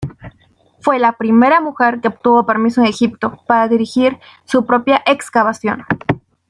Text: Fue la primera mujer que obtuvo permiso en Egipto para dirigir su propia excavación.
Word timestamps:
Fue 0.79 0.97
la 0.97 1.15
primera 1.15 1.61
mujer 1.61 2.01
que 2.01 2.07
obtuvo 2.07 2.43
permiso 2.43 2.81
en 2.81 2.87
Egipto 2.87 3.37
para 3.47 3.67
dirigir 3.67 4.17
su 4.45 4.65
propia 4.65 5.03
excavación. 5.05 5.83